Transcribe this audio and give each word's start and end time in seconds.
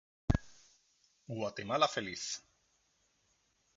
¡Guatemala 1.39 1.87
feliz! 1.87 2.23